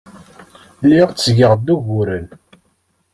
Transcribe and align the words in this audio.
Lliɣ 0.87 1.09
ttgeɣ-d 1.11 1.67
uguren. 1.75 2.27